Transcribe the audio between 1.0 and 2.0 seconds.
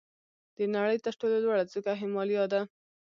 تر ټولو لوړه څوکه